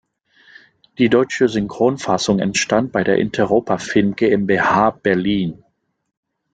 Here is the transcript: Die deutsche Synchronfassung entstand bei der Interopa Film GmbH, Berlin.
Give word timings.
Die 0.97 1.09
deutsche 1.09 1.47
Synchronfassung 1.47 2.39
entstand 2.39 2.91
bei 2.91 3.03
der 3.03 3.19
Interopa 3.19 3.77
Film 3.77 4.15
GmbH, 4.15 4.89
Berlin. 4.89 5.63